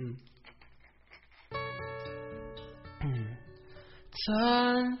[0.00, 0.14] 嗯，
[4.12, 4.98] 曾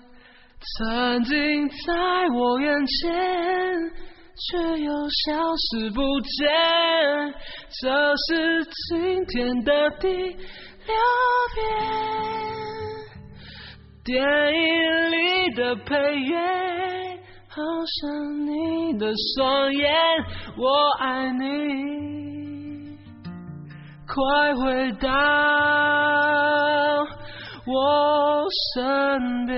[0.76, 1.94] 曾经在
[2.34, 3.12] 我眼前，
[4.34, 6.50] 却又消失不见。
[7.80, 7.82] 这
[8.26, 10.96] 是今天的第六
[11.54, 11.56] 遍。
[14.04, 15.14] 电影里
[15.54, 16.34] 的配乐，
[17.46, 17.62] 好
[18.00, 18.00] 像
[18.46, 19.84] 你的双眼。
[20.56, 20.66] 我
[20.98, 21.44] 爱你，
[24.08, 24.16] 快
[24.54, 25.10] 回到
[27.66, 29.54] 我身边。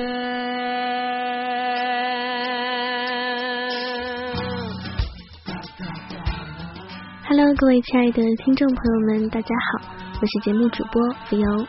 [7.29, 9.79] Hello，各位亲爱的听众朋友们，大家好，
[10.21, 11.47] 我是节目主播浮游。
[11.47, 11.69] 什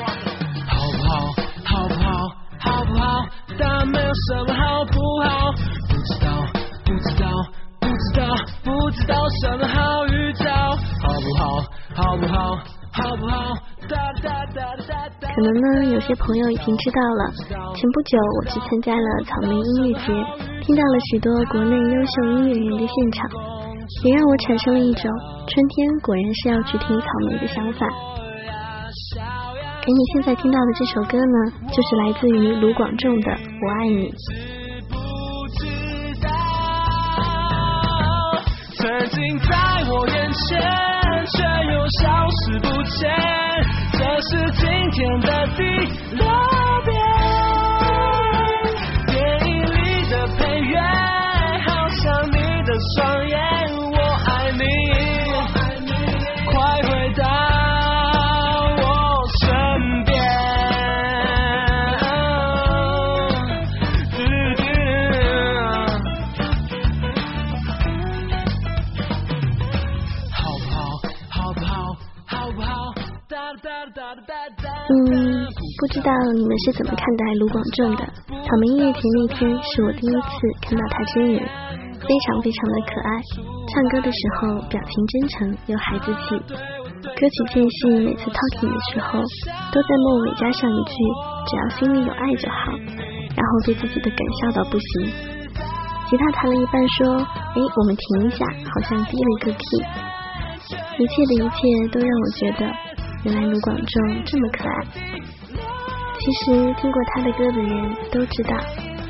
[0.00, 0.06] 么
[1.04, 1.10] 好
[1.66, 2.08] 好不好？
[2.58, 3.26] 好不好？
[3.58, 5.52] 但没有什么好不好，
[11.96, 12.14] 好？
[12.14, 12.58] 不好？
[12.92, 13.54] 好不好？
[15.34, 17.32] 可能呢，有些朋友已经知道了。
[17.74, 20.12] 前不久我去参加了草莓音乐节，
[20.60, 23.30] 听到了许多国内优秀音乐人的现场，
[24.04, 25.10] 也让我产生了一种
[25.48, 27.86] 春天果然是要去听草莓的想法。
[29.80, 33.30] 给你现在听到的这首歌呢，就是来自于卢广仲的
[33.62, 34.10] 《我爱你》。
[38.78, 39.48] 曾经在
[39.90, 40.55] 我眼前，
[42.98, 43.25] 失
[73.46, 73.54] 嗯，
[75.78, 78.04] 不知道你们是怎么看待卢广仲的？
[78.42, 80.18] 草莓音乐节那天是我第一次
[80.62, 81.40] 看到他真人，
[82.02, 83.08] 非常非常的可爱。
[83.70, 86.36] 唱歌的时候表情真诚又孩子气，
[87.06, 89.22] 歌曲间隙每次 talking 的时候
[89.70, 90.92] 都在末尾加上一句
[91.46, 92.72] “只要心里有爱就好”，
[93.30, 95.06] 然后对自己的梗笑到不行。
[96.10, 97.14] 吉他弹了一半说
[97.54, 99.84] ：“哎，我们停一下，好像低了一个 key。”
[100.98, 101.58] 一切的一切
[101.92, 102.66] 都让我觉得。
[103.26, 104.86] 原来卢广仲这么可爱。
[106.20, 108.56] 其实听过他的歌的人都知道，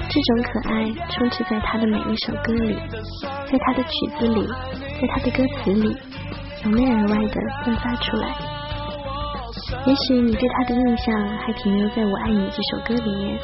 [0.09, 2.75] 这种可爱充斥在他的每一首歌里，
[3.47, 4.49] 在他的曲子里，
[4.99, 5.95] 在他的歌词里，
[6.65, 8.35] 由内而外的散发出来。
[9.85, 13.39] 也许你对他的印象还停留在我爱你这首歌里面，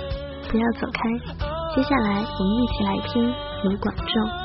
[0.48, 1.36] 不要走开。
[1.76, 3.22] 接下来我们一起来听
[3.64, 4.41] 卢广仲。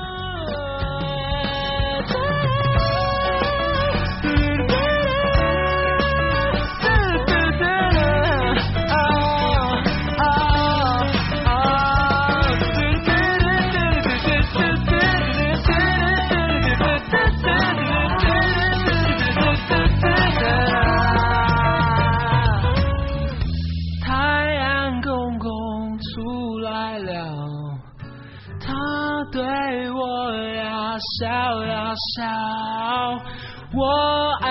[33.73, 34.46] 我。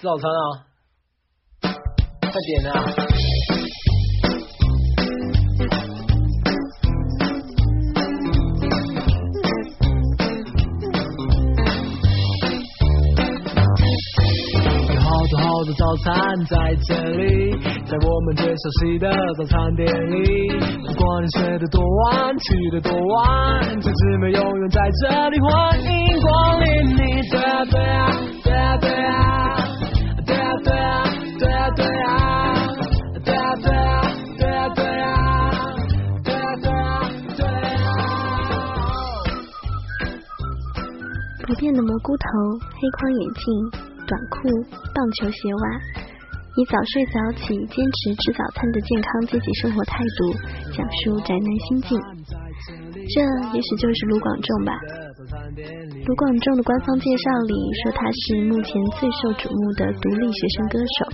[0.00, 0.64] 吃早餐啊！
[1.60, 2.74] 快点啊！
[14.88, 16.08] 有好多好多早餐
[16.46, 16.56] 在
[16.88, 17.52] 这里，
[17.84, 20.48] 在我们最熟悉的早餐店里。
[20.86, 26.98] 不管你睡得多晚，起得多晚，同志们永远在这里，欢迎光临你。
[27.30, 28.10] 对啊对啊
[28.42, 29.09] 对啊对啊
[41.60, 42.24] 变的蘑菇头，
[42.72, 43.44] 黑框眼镜。
[44.08, 44.48] 短裤、
[44.90, 45.64] 棒球鞋袜，
[46.56, 50.32] 以早睡早起、坚持吃早餐的健康积极生活态度，
[50.74, 51.94] 讲述宅男心境。
[53.06, 53.22] 这
[53.54, 54.74] 也许就是卢广仲吧。
[56.02, 57.54] 卢广仲的官方介绍里
[57.84, 61.06] 说他是目前最受瞩目的独立学生歌手，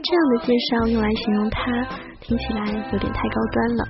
[0.00, 1.60] 这样的介绍用来形容他，
[2.22, 2.64] 听起来
[2.94, 3.84] 有点太高端了。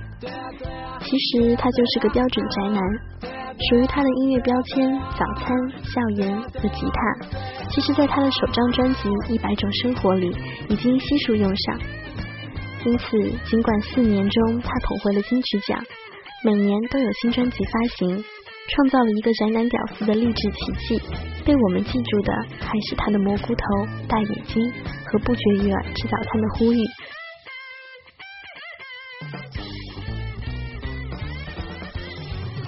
[0.99, 3.36] 其实他就是个标准宅男。
[3.69, 5.49] 属于他的音乐标签：早餐、
[5.83, 7.27] 校园和吉他。
[7.69, 10.33] 其实，在他的首张专辑《一百种生活》里，
[10.69, 11.79] 已经悉数用上。
[12.85, 13.17] 因此，
[13.49, 15.83] 尽管四年中他捧回了金曲奖，
[16.43, 18.23] 每年都有新专辑发行，
[18.69, 21.01] 创造了一个宅男屌丝的励志奇迹，
[21.43, 23.63] 被我们记住的还是他的蘑菇头、
[24.07, 24.71] 大眼睛
[25.03, 26.77] 和不绝于耳吃早餐的呼吁。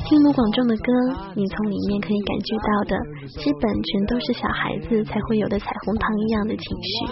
[0.09, 0.91] 听卢广仲的歌，
[1.35, 2.97] 你从里面可以感觉到的，
[3.43, 7.05] 基本全都是小孩子才会有的彩虹糖一样的情绪。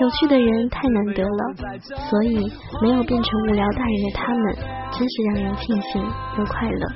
[0.00, 1.54] 有趣的人太难得了，
[2.08, 2.50] 所以
[2.80, 4.56] 没有变成无聊大人的他们，
[4.92, 6.02] 真是让人庆幸
[6.38, 6.88] 又快乐。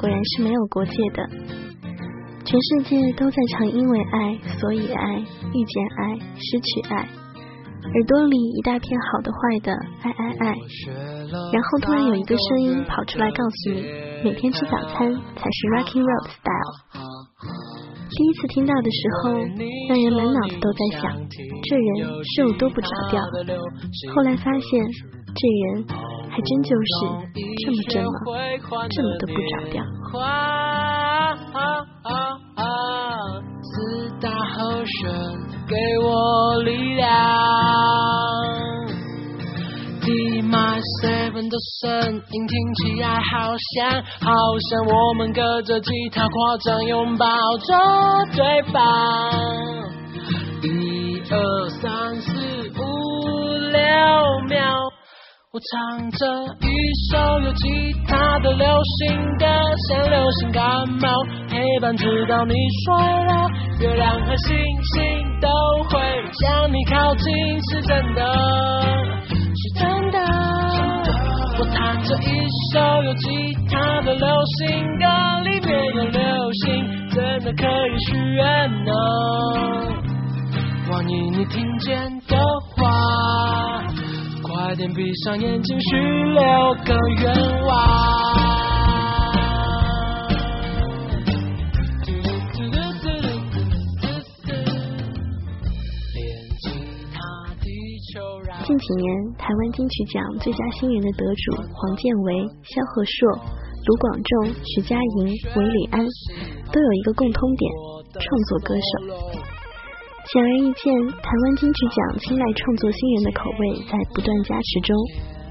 [0.00, 1.28] 果然是没有国界的，
[2.46, 10.56] 全世界都在唱因为爱，所以爱，遇见爱，失去爱，耳朵里一大片好的坏的，爱爱爱，
[11.52, 13.84] 然后突然有一个声音跑出来告诉你，
[14.24, 16.80] 每天吃早餐才是 Rocking Road Style。
[18.10, 19.32] 第一次听到的时候，
[19.88, 21.12] 让人满脑子都在想，
[21.62, 23.22] 这人是有多不着调。
[24.14, 24.82] 后来发现，
[25.34, 25.86] 这人。
[26.30, 26.82] 还真就是
[27.64, 28.08] 这么真吗？
[28.88, 29.82] 这么的不着调。
[30.20, 30.22] 啊
[31.52, 31.58] 啊
[32.54, 32.62] 啊
[33.60, 33.72] 四
[34.20, 35.10] 大和弦
[35.66, 37.08] 给我力量。
[40.02, 44.30] D my seven 的声音听起来好像，好
[44.70, 47.26] 像我们隔着吉他夸张拥抱
[47.58, 47.74] 着
[48.36, 48.78] 对方。
[50.62, 52.30] 一二三四
[52.78, 52.80] 五
[53.72, 53.80] 六
[54.48, 54.89] 秒。
[55.52, 56.26] 我唱着
[56.60, 56.70] 一
[57.10, 58.66] 首有吉他的流
[59.00, 59.46] 行歌，
[59.88, 60.62] 像流行感
[61.00, 61.08] 冒，
[61.50, 64.56] 黑板直到你睡了，月亮和星
[64.94, 65.48] 星都
[65.88, 65.98] 会
[66.38, 67.34] 向你靠近，
[67.68, 68.22] 是真的，
[69.26, 70.18] 是真的。
[71.58, 74.28] 我弹着一首有吉他的流
[74.60, 75.04] 行歌，
[75.42, 78.92] 里面有流星，真的可以许愿呢。
[80.92, 82.36] 万一你听见的
[82.76, 83.59] 话。
[84.70, 86.40] 快点闭上眼睛，许六
[86.84, 87.34] 个愿
[87.64, 87.74] 望。
[98.64, 103.28] 近几年，台湾金曲奖最佳新人的得主黄建为、萧贺硕、
[103.86, 106.06] 卢广仲、徐佳莹、韦礼安，
[106.72, 107.72] 都有一个共通点：
[108.12, 109.49] 创作歌手。
[110.30, 114.94] 显而易见，台湾金曲奖青睐创作新人的口味在不断加持中。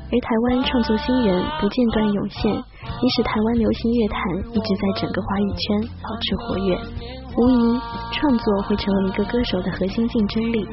[0.07, 4.17] 而台湾创作新人不间断涌现，也使台湾流行乐坛
[4.55, 6.79] 一直在整个华语圈保持活跃。
[7.35, 7.79] 无疑，
[8.15, 10.65] 创作会成为一个歌手的核心竞争力。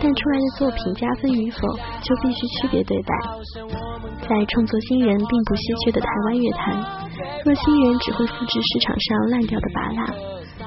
[0.00, 1.58] 但出来的作品加分与否，
[2.06, 3.10] 就必须区别对待。
[4.22, 6.78] 在创作新人并不稀缺的台湾乐坛，
[7.44, 10.06] 若新人只会复制市场上烂掉的拔蜡，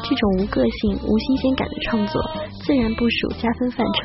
[0.04, 2.22] 这种无个性、无新鲜感的创作，
[2.70, 4.00] 自然不属加分范畴。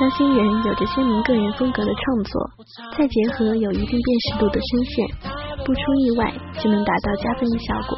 [0.00, 2.50] 当新人有着鲜明个人风格的创作，
[2.98, 5.06] 再结合有一定辨识度的声线，
[5.64, 7.96] 不出意外就能达到加分的效果。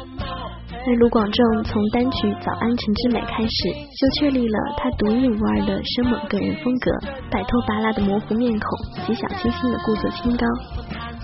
[0.85, 6.91] 而卢广仲从单曲《早安陈之美》开始，就确立了他独一无二的生猛个人风格，
[7.31, 8.61] 摆脱拔拉的模糊面孔
[9.07, 10.45] 及小清新的故作清高，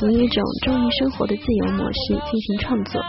[0.09, 2.99] 以一种忠于生活的自由模式进行创作。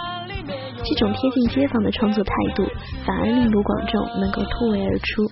[0.84, 2.64] 这种贴近街坊的创作态度，
[3.04, 5.28] 反而令卢广仲能够突围而出。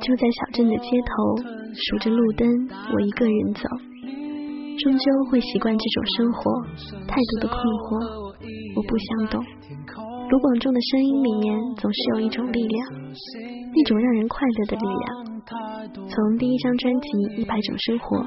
[0.00, 1.36] 住在小镇的街头，
[1.74, 2.46] 数着路灯，
[2.92, 3.95] 我一个人走。
[4.76, 6.42] 终究会习惯这种生活，
[7.08, 8.36] 太多的困惑，
[8.76, 9.40] 我不想懂。
[10.28, 12.78] 卢广仲的声音里面总是有一种力量，
[13.72, 15.06] 一种让人快乐的力量。
[15.86, 17.08] 从第一张专辑
[17.40, 18.18] 《一百种生活》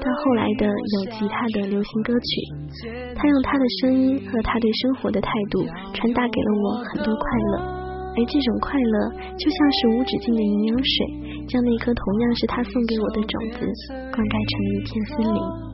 [0.00, 2.30] 到后来的有吉他的流行歌曲，
[3.14, 7.78] 他用他的声音和他对生活的态度传达给了我很多快乐。
[8.12, 8.96] 而这种快乐
[9.36, 13.60] 就像是无止境的营养水，将那颗同样是他送给我的种子
[14.10, 15.71] 灌溉成一片森林。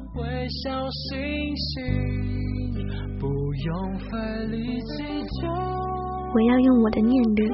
[6.34, 7.48] 我要用我的念力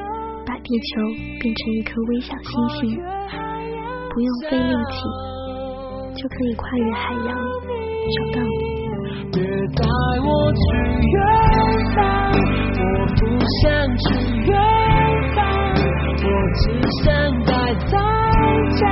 [0.46, 1.00] 把地球
[1.40, 2.96] 变成一颗微小星星，
[4.10, 4.96] 不用费力气
[6.20, 7.28] 就可以跨越海洋
[8.10, 8.52] 找到你。
[9.32, 9.38] 别
[9.74, 9.80] 带
[10.24, 10.60] 我去
[11.12, 11.16] 远
[11.94, 11.98] 方，
[12.80, 12.84] 我
[13.16, 13.20] 不
[13.62, 13.62] 想
[13.96, 14.04] 去
[14.46, 14.52] 远
[15.34, 15.38] 方，
[16.24, 16.62] 我只
[17.02, 17.04] 想
[17.44, 17.52] 待
[17.86, 17.92] 在
[18.78, 18.82] 家，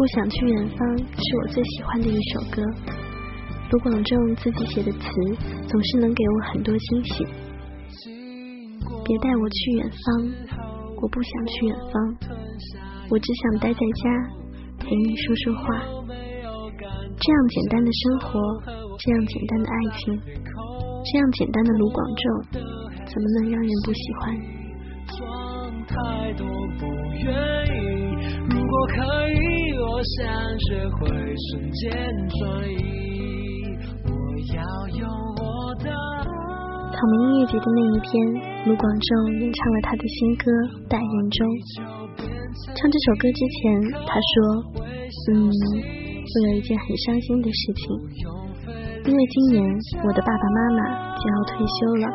[0.00, 2.62] 不想去远方是我最喜欢的一首歌。
[3.70, 4.98] 卢广仲自己写的词
[5.68, 7.26] 总是能给我很多惊喜。
[9.04, 10.56] 别带我去远方，
[10.96, 12.16] 我不想去远方，
[13.10, 14.08] 我只想待在家
[14.78, 15.64] 陪你说说话。
[17.20, 18.40] 这样简单的生活，
[18.96, 20.18] 这样简单的爱情，
[21.12, 22.24] 这样简单的卢广仲，
[23.04, 24.34] 怎么能让人不喜欢？
[25.86, 26.46] 太多
[26.78, 27.26] 不愿
[27.66, 27.80] 意。
[28.48, 29.59] 如果可以，
[30.02, 30.24] 想
[30.58, 31.92] 学会瞬间
[32.28, 32.40] 转
[32.72, 33.68] 移。
[34.04, 34.10] 我
[34.56, 34.60] 要
[34.96, 35.04] 用
[35.36, 35.90] 我的。
[35.90, 38.10] 草莓音乐节的那一天，
[38.66, 40.44] 卢广仲演唱了他的新歌
[40.88, 41.38] 《待人中》。
[42.74, 43.60] 唱这首歌之前，
[44.08, 44.32] 他说
[45.36, 47.82] ：“嗯，我有一件很伤心的事情，
[49.04, 49.60] 因为今年
[50.04, 52.08] 我的爸爸妈妈就要退休了，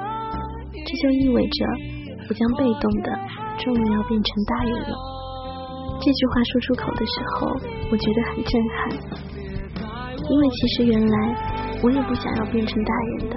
[0.74, 1.58] 这就意味着
[2.30, 3.14] 我将被动的。”
[3.56, 5.15] 终于要变成大人了。
[6.02, 7.48] 这句话说出口的时候，
[7.92, 8.78] 我觉得很震撼，
[10.30, 11.18] 因为其实原来
[11.82, 13.36] 我也不想要变成大人的。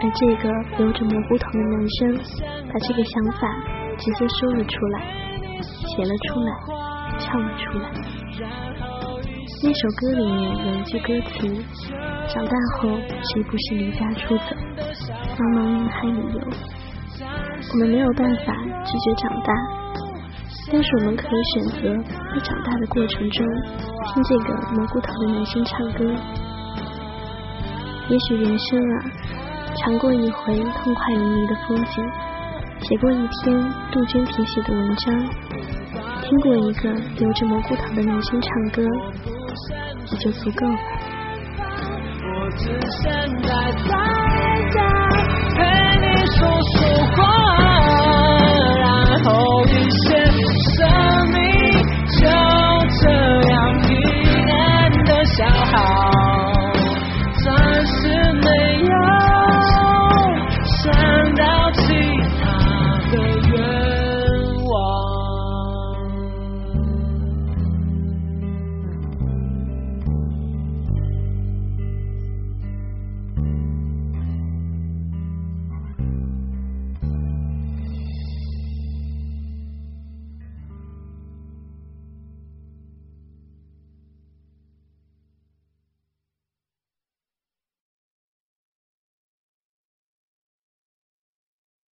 [0.00, 2.18] 而这个留着蘑菇头的男生，
[2.72, 3.48] 把这个想法
[3.96, 4.96] 直接说了出来，
[5.62, 6.50] 写了出来，
[7.18, 7.90] 唱了出来。
[9.60, 11.48] 那首歌里面有一句歌词
[12.32, 12.88] ：“长大后
[13.22, 14.56] 谁不是离家出走，
[15.36, 16.40] 茫茫人海里游。”
[17.72, 18.54] 我们没有办法
[18.84, 19.52] 拒绝长大，
[20.70, 23.46] 但是我们可以选择在长大的过程中
[24.06, 26.04] 听这个蘑菇头的明星唱歌。
[28.08, 29.04] 也许人生啊，
[29.76, 32.04] 尝过一回痛快淋漓的风景，
[32.80, 35.14] 写过一篇杜鹃题写的文章，
[36.22, 38.82] 听过一个留着蘑菇头的明星唱歌，
[40.10, 40.78] 也就足够了。
[42.56, 42.64] 只
[43.02, 43.48] 想在
[43.84, 43.90] 在
[45.54, 45.58] 陪
[46.00, 46.38] 你说
[46.72, 46.78] 说
[47.16, 47.47] 话。